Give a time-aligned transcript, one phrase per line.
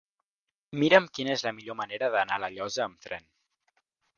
[0.83, 3.29] Mira'm quina és la millor manera d'anar a La Llosa amb tren.